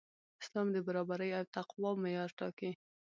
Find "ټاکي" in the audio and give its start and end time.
2.39-2.71